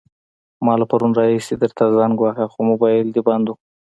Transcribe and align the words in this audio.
ما 0.65 0.73
له 0.81 0.85
پرون 0.91 1.11
راهيسې 1.19 1.53
درته 1.63 1.83
زنګ 1.97 2.15
وهلو، 2.19 2.51
خو 2.53 2.59
موبايل 2.69 3.07
دې 3.15 3.21
بند 3.27 3.45
وو. 3.47 3.55